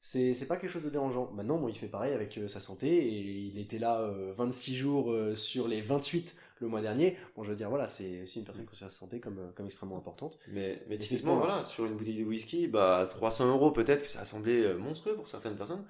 [0.00, 1.30] C'est, pas quelque chose de dérangeant.
[1.32, 5.14] Maintenant, bon, il fait pareil avec euh, sa santé et il était là 26 jours
[5.34, 7.16] sur les 28 le mois dernier.
[7.36, 9.50] Bon, je veux dire, voilà, c'est aussi une personne qui considère sa santé comme, euh,
[9.54, 10.38] comme extrêmement importante.
[10.48, 14.20] Mais, mais typiquement, voilà, sur une bouteille de whisky, bah, 300 euros peut-être que ça
[14.20, 15.84] a semblé euh, monstrueux pour certaines personnes.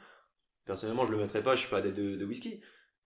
[0.64, 2.61] Personnellement, je le mettrais pas, je suis pas adepte de, de whisky.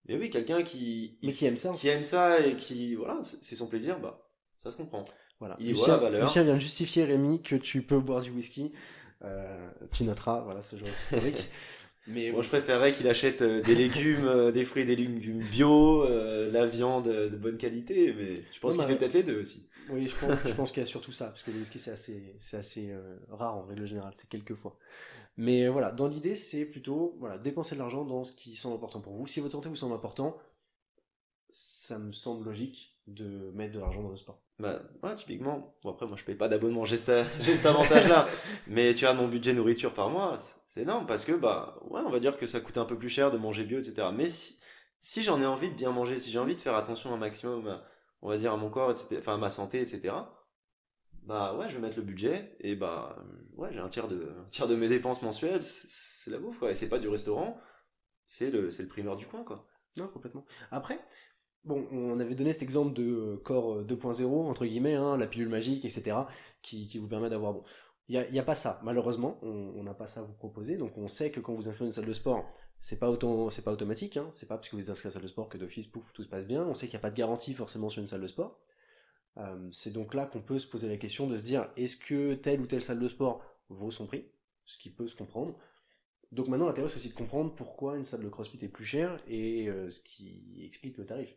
[0.07, 1.73] Mais oui, quelqu'un qui, mais qui aime ça.
[1.73, 5.03] Qui aime ça et qui, voilà, c'est son plaisir, bah, ça se comprend.
[5.39, 5.57] Voilà.
[5.59, 6.23] Il Lucien, valeur.
[6.23, 8.71] Lucien vient de justifier, Rémi, que tu peux boire du whisky.
[9.23, 11.49] Euh, tu noteras, voilà, ce genre historique.
[12.07, 16.03] Mais moi, je préférerais qu'il achète euh, des légumes, euh, des fruits, des légumes bio,
[16.03, 18.13] euh, la viande de bonne qualité.
[18.13, 19.67] Mais je pense qu'il bah, fait peut-être les deux aussi.
[19.89, 21.91] Oui, je pense, je pense qu'il y a surtout ça, parce que le whisky c'est
[21.91, 22.95] assez, c'est assez
[23.29, 24.77] rare en règle générale, c'est quelques fois.
[25.37, 29.01] Mais voilà, dans l'idée, c'est plutôt voilà, dépenser de l'argent dans ce qui semble important
[29.01, 29.27] pour vous.
[29.27, 30.37] Si votre santé vous semble important,
[31.49, 34.41] ça me semble logique de mettre de l'argent dans le sport.
[34.57, 35.75] Bah, ouais, typiquement.
[35.83, 38.27] Bon, après, moi, je paye pas d'abonnement, j'ai cet avantage-là.
[38.67, 42.09] Mais tu as mon budget nourriture par mois, c'est énorme parce que, bah, ouais, on
[42.09, 44.07] va dire que ça coûte un peu plus cher de manger bio, etc.
[44.13, 44.59] Mais si,
[44.99, 47.79] si j'en ai envie de bien manger, si j'ai envie de faire attention un maximum,
[48.21, 50.13] on va dire, à mon corps, etc., enfin, à ma santé, etc.,
[51.23, 53.17] bah, ouais, je vais mettre le budget et, bah,
[53.55, 56.71] ouais, j'ai un tiers de, un tiers de mes dépenses mensuelles, c'est la bouffe, quoi.
[56.71, 57.59] Et c'est pas du restaurant,
[58.25, 59.67] c'est le, c'est le primeur du coin, quoi.
[59.97, 60.45] Non, complètement.
[60.71, 60.99] Après,
[61.65, 65.25] Bon, on avait donné cet exemple de euh, corps 2.0, euh, entre guillemets, hein, la
[65.25, 66.15] pilule magique, etc.,
[66.61, 67.53] qui, vous permet d'avoir...
[67.53, 67.63] Bon,
[68.07, 71.07] il n'y a, pas ça, malheureusement, on n'a pas ça à vous proposer, donc on
[71.07, 72.47] sait que quand vous inscrivez une salle de sport,
[72.79, 73.11] c'est pas,
[73.49, 75.27] c'est pas automatique, hein, c'est pas parce que vous êtes inscrit à la salle de
[75.27, 77.15] sport que d'office, pouf, tout se passe bien, on sait qu'il n'y a pas de
[77.15, 78.59] garantie forcément sur une salle de sport.
[79.37, 82.35] Euh, c'est donc là qu'on peut se poser la question de se dire, est-ce que
[82.35, 84.29] telle ou telle salle de sport vaut son prix?
[84.65, 85.57] Ce qui peut se comprendre.
[86.31, 89.17] Donc maintenant, l'intérêt c'est aussi de comprendre pourquoi une salle de CrossFit est plus chère
[89.27, 91.35] et ce qui explique le tarif.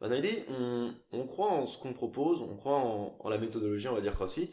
[0.00, 0.44] Bah, dans l'idée,
[1.12, 4.50] on, croit en ce qu'on propose, on croit en, la méthodologie, on va dire CrossFit,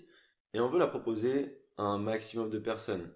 [0.54, 3.13] et on veut la proposer à un maximum de personnes.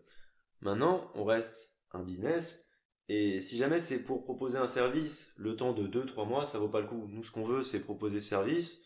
[0.62, 2.70] Maintenant, on reste un business,
[3.10, 6.68] et si jamais c'est pour proposer un service, le temps de 2-3 mois, ça vaut
[6.68, 7.08] pas le coup.
[7.08, 8.86] Nous, ce qu'on veut, c'est proposer ce service,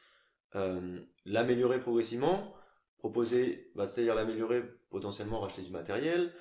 [0.56, 2.54] euh, l'améliorer progressivement,
[3.00, 6.32] proposer, bah, c'est-à-dire l'améliorer potentiellement, racheter du matériel,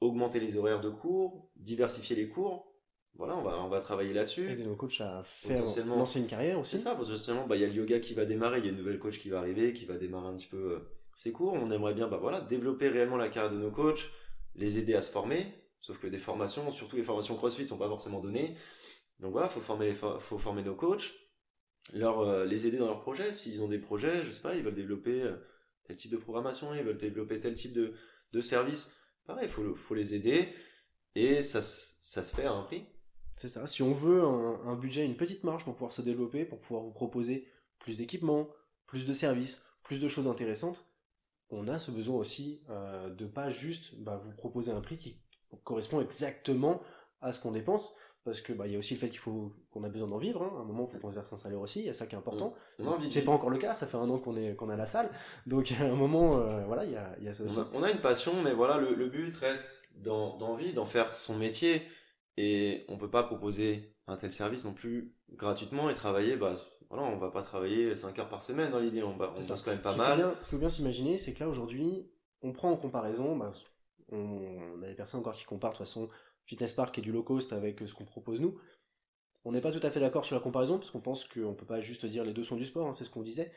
[0.00, 2.69] augmenter les horaires de cours, diversifier les cours,
[3.14, 4.48] voilà, on va, on va travailler là-dessus.
[4.50, 6.78] Aider nos coachs à faire lancer une carrière aussi.
[6.78, 8.70] C'est ça, potentiellement, bah, il y a le yoga qui va démarrer, il y a
[8.70, 10.78] une nouvelle coach qui va arriver, qui va démarrer un petit peu euh,
[11.14, 11.52] ses cours.
[11.52, 14.10] On aimerait bien, bah voilà, développer réellement la carrière de nos coachs,
[14.54, 15.54] les aider à se former.
[15.80, 18.54] Sauf que des formations, surtout les formations CrossFit, sont pas forcément données.
[19.18, 21.12] Donc voilà, faut former les, faut former nos coachs,
[21.92, 23.32] leur, euh, les aider dans leurs projets.
[23.32, 25.36] S'ils ont des projets, je sais pas, ils veulent développer euh,
[25.84, 27.92] tel type de programmation, ils veulent développer tel type de,
[28.32, 28.94] de service.
[29.26, 30.48] Pareil, faut, faut les aider.
[31.14, 32.86] Et ça, ça se fait à un prix
[33.40, 33.66] C'est ça.
[33.66, 36.82] Si on veut un, un budget, une petite marge pour pouvoir se développer, pour pouvoir
[36.82, 37.48] vous proposer
[37.78, 38.48] plus d'équipements,
[38.84, 40.84] plus de services, plus de choses intéressantes,
[41.48, 45.22] on a ce besoin aussi euh, de pas juste bah, vous proposer un prix qui
[45.64, 46.82] correspond exactement
[47.22, 49.54] à ce qu'on dépense, parce que bah il y a aussi le fait qu'il faut
[49.70, 50.42] qu'on a besoin d'en vivre.
[50.42, 50.52] Hein.
[50.58, 51.80] À un moment, il faut qu'on se verse un salaire aussi.
[51.80, 52.52] Il y a ça qui est important.
[52.78, 53.72] De C'est pas encore le cas.
[53.72, 55.10] Ça fait un an qu'on est qu'on a la salle,
[55.46, 57.56] donc à un moment, euh, voilà, il y a, y a ça aussi.
[57.56, 60.84] On a, on a une passion, mais voilà, le, le but reste d'en d'envie, d'en
[60.84, 61.82] faire son métier.
[62.36, 66.54] Et on peut pas proposer un tel service non plus gratuitement et travailler, bah,
[66.88, 69.66] voilà, on va pas travailler 5 heures par semaine dans l'idée, on, va, on quand
[69.66, 70.16] même pas Ce mal.
[70.16, 72.10] bien- ce qu'il faut bien s'imaginer, c'est que là aujourd'hui,
[72.42, 73.52] on prend en comparaison, bah,
[74.10, 76.08] on, on a des personnes encore qui comparent de toute façon
[76.46, 78.58] Fitness Park et du low cost avec euh, ce qu'on propose nous.
[79.44, 81.66] On n'est pas tout à fait d'accord sur la comparaison parce qu'on pense qu'on peut
[81.66, 83.52] pas juste dire les deux sont du sport, hein, c'est ce qu'on disait.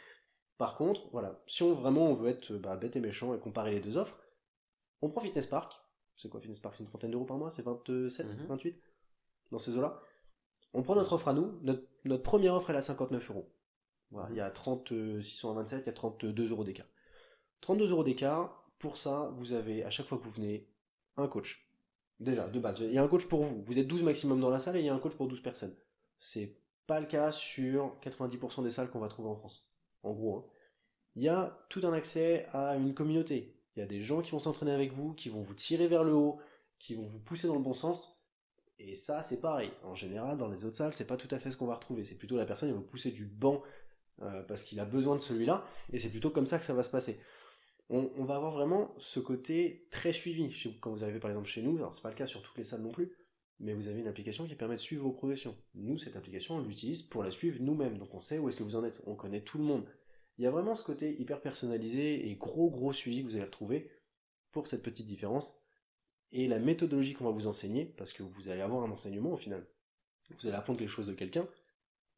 [0.58, 3.72] Par contre, voilà, si on vraiment on veut être bah, bête et méchant et comparer
[3.72, 4.18] les deux offres,
[5.02, 5.74] on prend Fitness Park.
[6.18, 8.46] C'est quoi Fitness Park C'est une trentaine d'euros par mois C'est 27, Mhm.
[8.48, 8.76] 28
[9.52, 10.02] Dans ces eaux-là.
[10.74, 11.60] On prend notre offre à nous.
[11.62, 13.50] Notre, notre première offre, elle est à 59 euros.
[14.12, 16.86] Voilà, il y a 30, euh, 627, il y a 32 euros d'écart.
[17.62, 20.68] 32 euros d'écart, pour ça, vous avez, à chaque fois que vous venez,
[21.18, 21.68] un coach.
[22.20, 22.80] Déjà, de base.
[22.82, 23.62] Il y a un coach pour vous.
[23.62, 25.42] Vous êtes 12 maximum dans la salle et il y a un coach pour 12
[25.42, 25.76] personnes.
[26.20, 29.68] C'est pas le cas sur 90% des salles qu'on va trouver en France.
[30.04, 30.46] En gros, hein.
[31.16, 33.56] Il y a tout un accès à une communauté.
[33.76, 36.04] Il y a des gens qui vont s'entraîner avec vous, qui vont vous tirer vers
[36.04, 36.40] le haut,
[36.80, 38.24] qui vont vous pousser dans le bon sens.
[38.80, 39.72] Et ça, c'est pareil.
[39.84, 42.04] En général, dans les autres salles, c'est pas tout à fait ce qu'on va retrouver.
[42.04, 43.64] C'est plutôt la personne qui va vous pousser du banc
[44.22, 45.66] euh, parce qu'il a besoin de celui-là.
[45.92, 47.20] Et c'est plutôt comme ça que ça va se passer.
[47.90, 50.50] On, va avoir vraiment ce côté très suivi.
[50.82, 52.64] Quand vous arrivez par exemple chez nous, alors c'est pas le cas sur toutes les
[52.64, 53.14] salles non plus,
[53.60, 55.56] mais vous avez une application qui permet de suivre vos progressions.
[55.76, 58.00] Nous, cette application, on l'utilise pour la suivre nous-mêmes.
[58.00, 59.04] Donc on sait où est-ce que vous en êtes.
[59.06, 59.86] On connaît tout le monde.
[60.38, 63.46] Il y a vraiment ce côté hyper personnalisé et gros gros suivi que vous allez
[63.46, 63.92] retrouver
[64.52, 65.60] pour cette petite différence.
[66.32, 69.38] Et la méthodologie qu'on va vous enseigner, parce que vous allez avoir un enseignement au
[69.38, 69.68] final,
[70.40, 71.48] vous allez apprendre quelque chose de quelqu'un,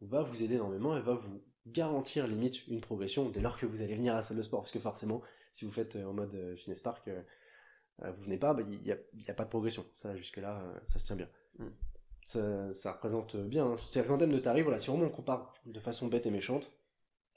[0.01, 3.81] va vous aider énormément et va vous garantir limite une progression dès lors que vous
[3.81, 4.61] allez venir à la salle de sport.
[4.61, 7.21] Parce que forcément, si vous faites euh, en mode euh, fitness park, euh,
[7.99, 8.97] vous venez pas, bah, il n'y a,
[9.27, 9.85] a pas de progression.
[9.93, 11.29] Ça, jusque-là, ça se tient bien.
[11.59, 11.67] Mm.
[12.27, 13.65] Ça, ça représente bien.
[13.65, 13.77] hein.
[13.77, 16.73] C'est-à-dire qu'en termes de tarifs, voilà, si vraiment on compare de façon bête et méchante,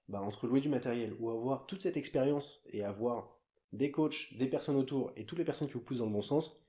[0.09, 3.37] bah, entre louer du matériel ou avoir toute cette expérience et avoir
[3.73, 6.23] des coachs, des personnes autour et toutes les personnes qui vous poussent dans le bon
[6.23, 6.65] sens,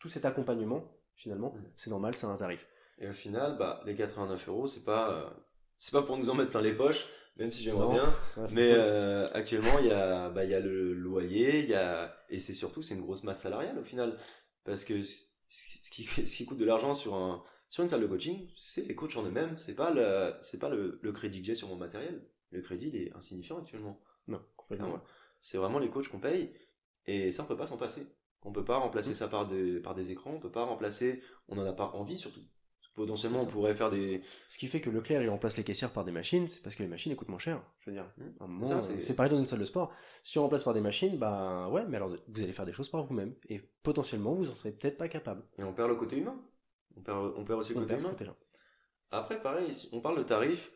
[0.00, 0.82] tout cet accompagnement,
[1.14, 1.64] finalement, Mm.
[1.76, 2.66] c'est normal, c'est un tarif.
[2.98, 5.30] Et au final, bah, les 89 euros, c'est pas, euh,
[5.78, 7.06] c'est pas pour nous en mettre plein les poches,
[7.36, 8.06] même si j'aimerais bien.
[8.36, 8.78] Ouais, Mais cool.
[8.78, 12.38] euh, actuellement, il y a, bah, il y a le loyer, il y a, et
[12.38, 14.16] c'est surtout, c'est une grosse masse salariale au final.
[14.64, 15.22] Parce que ce
[15.92, 18.94] qui, ce qui coûte de l'argent sur un, sur une salle de coaching, c'est les
[18.94, 21.76] coachs en eux-mêmes, c'est pas le, c'est pas le, le crédit que j'ai sur mon
[21.76, 22.24] matériel.
[22.54, 24.00] Le crédit, il est insignifiant actuellement.
[24.28, 25.00] Non, complètement.
[25.40, 26.54] C'est vraiment les coachs qu'on paye,
[27.06, 28.06] et ça, on peut pas s'en passer.
[28.42, 29.14] On peut pas remplacer Mm.
[29.14, 32.16] ça par des, par des écrans, on peut pas remplacer, on en a pas envie
[32.16, 32.40] surtout.
[32.94, 36.04] Potentiellement, on pourrait faire des, Ce qui fait que Leclerc il remplace les caissières par
[36.04, 37.60] des machines, c'est parce que les machines elles coûtent moins cher.
[37.80, 38.62] Je veux dire, Mm.
[38.70, 39.92] euh, c'est- pareil dans une salle de sport.
[40.22, 42.88] Si on remplace par des machines, bah ouais, mais alors vous allez faire des choses
[42.88, 45.42] par vous-même et potentiellement vous en serez peut-être pas capable.
[45.58, 46.40] et on perd le côté humain.
[46.96, 48.14] On perd, on perd aussi le On côté humain.
[49.10, 50.70] Après, pareil, on parle de tarifs.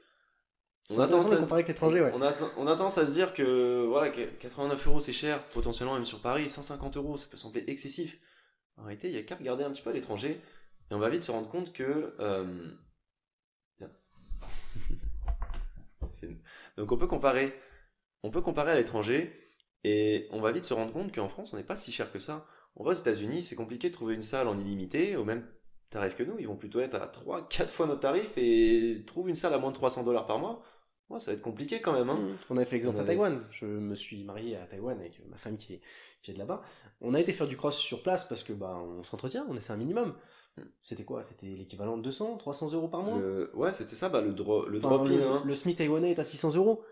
[0.91, 2.11] On a, tendance à, comparer avec l'étranger, ouais.
[2.15, 5.47] on, a, on a tendance à se dire que voilà, que 89 euros c'est cher,
[5.51, 8.19] potentiellement même sur Paris, 150 euros, ça peut sembler excessif.
[8.79, 10.41] En réalité, il y a qu'à regarder un petit peu à l'étranger
[10.91, 12.15] et on va vite se rendre compte que.
[12.21, 12.47] euh,
[16.79, 17.55] Donc on peut comparer,
[18.23, 19.39] on peut comparer à l'étranger
[19.85, 22.19] et on va vite se rendre compte qu'en France on n'est pas si cher que
[22.19, 22.47] ça.
[22.77, 25.47] On va aux États-Unis, c'est compliqué de trouver une salle en illimité au même
[25.91, 26.39] tarif que nous.
[26.39, 29.59] Ils vont plutôt être à 3, 4 fois notre tarif et trouvent une salle à
[29.59, 30.63] moins de 300 dollars par mois.
[31.11, 32.11] Ouais, ça va être compliqué quand même.
[32.11, 32.17] Hein.
[32.21, 32.37] Mm.
[32.51, 33.45] On avait fait exemple On à avait- Taïwan.
[33.51, 35.81] Je me suis marié à Taïwan avec ma femme qui est,
[36.23, 36.61] qui est de là-bas.
[37.01, 39.73] On a été faire du cross sur place parce que bah on s'entretient, on essaie
[39.73, 40.15] un minimum.
[40.59, 40.63] Mm.
[40.83, 41.23] C'était quoi?
[41.23, 43.19] C'était l'équivalent de 200, 300 euros par mois?
[43.19, 45.11] Le- Ouais, c'était ça, bah, le, dro- le Enfin, drop-in.
[45.17, 45.43] le, hein.
[45.47, 46.83] le SMIC taïwanais est à 600 euros.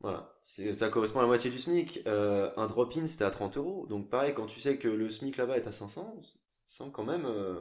[0.00, 2.02] Voilà, ça correspond à la moitié du SMIC.
[2.08, 3.86] Euh, un drop-in, c'était à 30 euros.
[3.86, 6.16] Donc pareil, quand tu sais que le SMIC là-bas est à 500,
[6.66, 7.54] ça quand même, euh,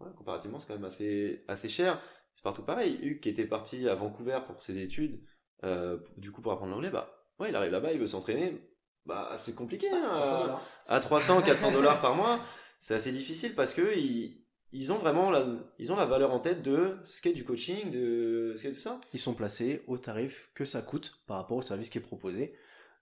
[0.00, 2.00] ouais, comparativement, c'est quand même assez, assez cher.
[2.38, 2.96] C'est partout pareil.
[3.02, 5.20] Hugues qui était parti à Vancouver pour ses études,
[5.64, 8.62] euh, du coup pour apprendre l'anglais, bah ouais, il arrive là-bas, il veut s'entraîner.
[9.06, 9.88] Bah c'est compliqué.
[9.90, 10.62] hein, 300 à- dollars.
[10.86, 12.40] à 300, 400 dollars par mois,
[12.78, 15.48] c'est assez difficile parce que ils, ils ont vraiment la,
[15.80, 18.76] ils ont la valeur en tête de ce qu'est du coaching, de ce qu'est tout
[18.76, 19.00] ça.
[19.12, 22.54] Ils sont placés au tarif que ça coûte par rapport au service qui est proposé.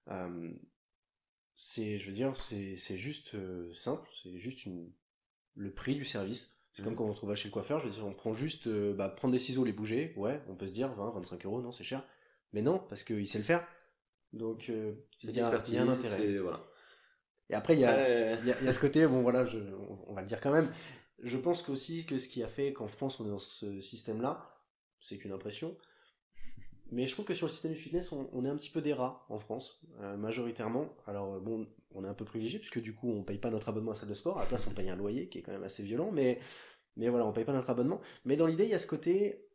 [0.08, 0.50] Euh,
[1.56, 4.90] c'est, je veux dire, c'est, c'est juste euh, simple, c'est juste une,
[5.56, 6.55] le prix du service.
[6.76, 8.92] C'est comme quand on trouve chez le coiffeur, je veux dire, on prend juste, euh,
[8.92, 11.72] bah, prendre des ciseaux, les bouger, ouais, on peut se dire 20, 25 euros, non,
[11.72, 12.04] c'est cher.
[12.52, 13.66] Mais non, parce qu'il sait le faire.
[14.34, 16.36] Donc, euh, C'est il y, a- un intérêt.
[16.36, 16.62] voilà.
[17.48, 18.36] Et après, il y a, Ouais.
[18.40, 20.26] il y, a, il y a ce côté, bon voilà, je, on, on va le
[20.26, 20.70] dire quand même,
[21.22, 24.60] Je pense qu'aussi que ce qui a fait qu'en France on est dans ce système-là,
[25.00, 25.78] c'est qu'une impression.
[26.92, 28.92] Mais je trouve que sur le système du fitness, on, est un petit peu des
[28.92, 30.94] rats en France, euh, majoritairement.
[31.06, 33.90] Alors bon, on est un peu privilégié puisque du coup on paye pas notre abonnement
[33.90, 34.38] à la salle de sport.
[34.38, 36.38] À la place, on paye un loyer qui est quand même assez violent, mais
[36.96, 38.00] voilà, on paye pas notre abonnement.
[38.24, 39.48] Mais dans l'idée, il y a ce côté,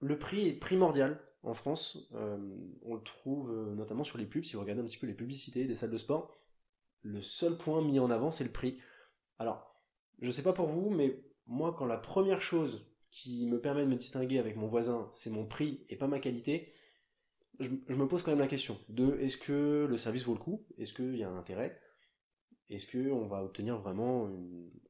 [0.00, 2.10] le prix est primordial en France.
[2.14, 2.36] Euh,
[2.84, 4.44] on le trouve euh, notamment sur les pubs.
[4.44, 6.36] Si vous regardez un petit peu les publicités des salles de sport,
[7.02, 8.78] le seul point mis en avant, c'est le prix.
[9.38, 9.74] Alors,
[10.20, 13.90] je sais pas pour vous, mais moi, quand la première chose qui me permet de
[13.90, 16.72] me distinguer avec mon voisin, c'est mon prix et pas ma qualité,
[17.60, 20.66] je, me pose quand même la question de est-ce que le service vaut le coup?
[20.78, 21.80] Est-ce qu'il y a un intérêt?
[22.68, 24.28] Est-ce qu'on va obtenir vraiment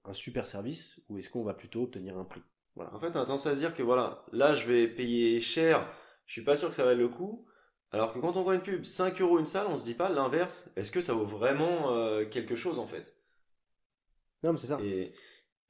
[0.05, 2.43] un super service ou est-ce qu'on va plutôt obtenir un prix?
[2.75, 2.95] Voilà.
[2.95, 5.91] En fait, on a tendance à se dire que voilà, là je vais payer cher,
[6.27, 7.47] je suis pas sûr que ça vaille le coup.
[7.93, 10.11] Alors que quand on voit une pub 5 euros une salle, on se dit pas
[10.11, 10.71] l'inverse.
[10.77, 13.15] Est-ce que ça vaut vraiment euh, quelque chose en fait?
[14.43, 14.79] Non, mais c'est ça.
[14.83, 15.12] Et,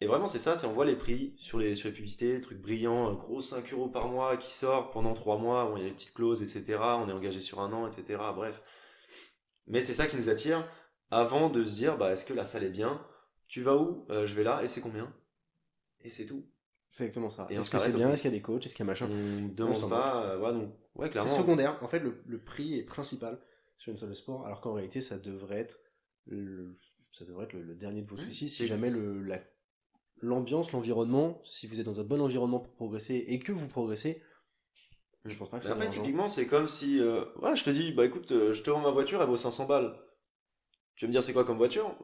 [0.00, 2.40] et vraiment, c'est ça, c'est on voit les prix sur les, sur les publicités, des
[2.40, 5.82] trucs brillants, un gros 5 euros par mois qui sort pendant 3 mois, où il
[5.82, 6.78] y a des petites clauses, etc.
[6.80, 8.20] On est engagé sur un an, etc.
[8.34, 8.62] Bref.
[9.66, 10.66] Mais c'est ça qui nous attire
[11.10, 13.04] avant de se dire, bah, est-ce que la salle est bien?
[13.48, 14.06] Tu vas où?
[14.10, 15.12] Euh, Je vais là, et c'est combien?
[16.00, 16.44] Et c'est tout.
[16.90, 17.46] C'est exactement ça.
[17.50, 18.12] est-ce que c'est bien?
[18.12, 18.64] Est-ce qu'il y a des coachs?
[18.64, 19.08] Est-ce qu'il y a machin?
[19.10, 20.38] On demande pas, euh,
[20.94, 21.28] ouais, clairement.
[21.28, 21.78] C'est secondaire.
[21.82, 23.38] En fait, le, le, prix est principal
[23.76, 25.78] sur une salle de sport, alors qu'en réalité, ça devrait être
[26.26, 26.72] le,
[27.12, 29.40] ça devrait être le, dernier de vos soucis si jamais la
[30.22, 34.22] l'ambiance, l'environnement, si vous êtes dans un bon environnement pour progresser et que vous progressez,
[35.24, 38.32] je pense pas que Après, typiquement, c'est comme si, euh, je te dis, bah écoute,
[38.32, 39.94] euh, je te vends ma voiture, elle vaut 500 balles.
[40.96, 41.94] Tu vas me dire, c'est quoi comme voiture?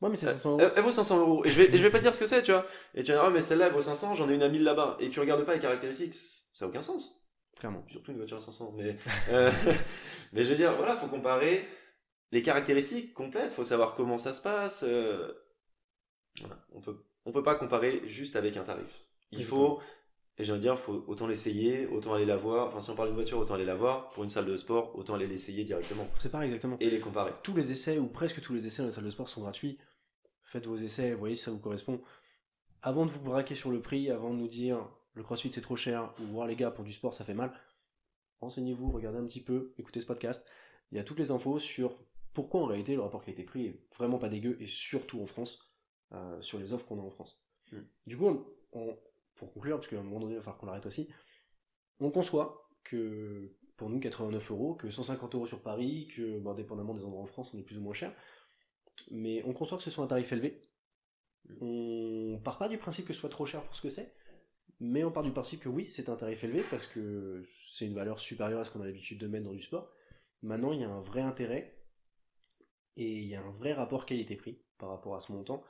[0.00, 0.72] Ouais, mais c'est 500 euros.
[0.74, 1.44] Elle, vaut 500 euros.
[1.44, 2.66] Et je vais, je vais pas dire ce que c'est, tu vois.
[2.94, 4.64] Et tu vas dire, ah, mais celle-là, elle vaut 500, j'en ai une à 1000
[4.64, 4.96] là-bas.
[5.00, 7.22] Et tu regardes pas les caractéristiques, ça n'a aucun sens.
[7.58, 7.84] Clairement.
[7.88, 8.74] Surtout une voiture à 500.
[8.76, 8.96] Mais,
[9.28, 9.50] euh,
[10.32, 11.68] mais je veux dire, voilà, faut comparer
[12.32, 14.84] les caractéristiques complètes, faut savoir comment ça se passe.
[16.40, 19.04] Voilà, on peut on peut pas comparer juste avec un tarif.
[19.32, 19.80] Il faut,
[20.40, 22.68] et j'ai envie de dire, faut autant l'essayer, autant aller la voir.
[22.68, 24.10] Enfin, si on parle d'une voiture, autant aller la voir.
[24.10, 26.08] Pour une salle de sport, autant aller l'essayer directement.
[26.18, 26.76] C'est pareil, exactement.
[26.80, 27.32] Et les comparer.
[27.42, 29.78] Tous les essais, ou presque tous les essais dans la salle de sport sont gratuits.
[30.44, 32.00] Faites vos essais, voyez si ça vous correspond.
[32.82, 35.76] Avant de vous braquer sur le prix, avant de nous dire le crossfit c'est trop
[35.76, 37.52] cher, ou voir les gars pour du sport ça fait mal,
[38.40, 40.46] renseignez-vous, regardez un petit peu, écoutez ce podcast.
[40.90, 41.98] Il y a toutes les infos sur
[42.32, 45.70] pourquoi en réalité le rapport qualité-prix est vraiment pas dégueu, et surtout en France.
[46.12, 47.40] Euh, sur les offres qu'on a en France.
[47.70, 47.82] Hmm.
[48.04, 48.44] Du coup,
[49.40, 51.08] pour conclure, parce qu'à un moment donné, il va falloir qu'on l'arrête aussi,
[51.98, 56.94] on conçoit que pour nous 89 euros, que 150 euros sur Paris, que bon, dépendamment
[56.94, 58.14] des endroits en France, on est plus ou moins cher,
[59.10, 60.62] mais on conçoit que ce soit un tarif élevé.
[61.60, 64.14] On part pas du principe que ce soit trop cher pour ce que c'est,
[64.78, 67.94] mais on part du principe que oui, c'est un tarif élevé parce que c'est une
[67.94, 69.90] valeur supérieure à ce qu'on a l'habitude de mettre dans du sport.
[70.42, 71.76] Maintenant, il y a un vrai intérêt
[72.96, 75.64] et il y a un vrai rapport qualité-prix par rapport à ce montant.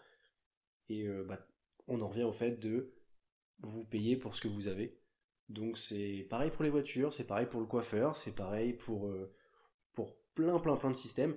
[0.89, 1.47] Et euh, bah,
[1.87, 2.95] on en revient au fait de
[3.63, 4.99] vous payer pour ce que vous avez.
[5.49, 9.33] Donc c'est pareil pour les voitures, c'est pareil pour le coiffeur, c'est pareil pour, euh,
[9.95, 11.37] pour plein plein plein de systèmes.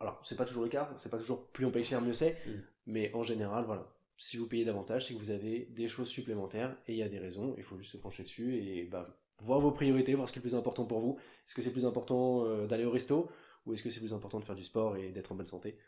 [0.00, 2.34] Alors c'est pas toujours le cas, c'est pas toujours plus on paye cher mieux c'est,
[2.46, 2.62] mm.
[2.86, 6.76] mais en général voilà, si vous payez davantage c'est que vous avez des choses supplémentaires
[6.86, 9.60] et il y a des raisons, il faut juste se pencher dessus et bah, voir
[9.60, 11.18] vos priorités, voir ce qui est le plus important pour vous.
[11.46, 13.30] Est-ce que c'est plus important euh, d'aller au resto
[13.66, 15.78] ou est-ce que c'est plus important de faire du sport et d'être en bonne santé?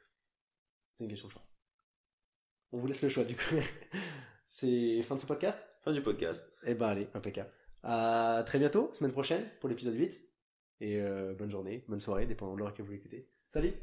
[0.96, 1.46] C'est une question de choix.
[2.72, 3.55] On vous laisse le choix du coup.
[4.49, 6.53] C'est fin de ce podcast Fin du podcast.
[6.65, 7.51] Eh ben allez, impeccable.
[7.83, 10.23] À très bientôt, semaine prochaine, pour l'épisode 8.
[10.83, 13.27] Et euh, bonne journée, bonne soirée, dépendant de l'heure que vous l'écoutez.
[13.49, 13.75] Salut